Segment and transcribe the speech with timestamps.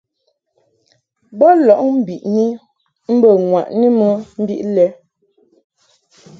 [1.37, 2.45] Bo lɔʼ mbiʼni
[3.15, 4.07] mbə ŋwaʼni mɨ
[4.41, 4.85] mbiʼ lɛ.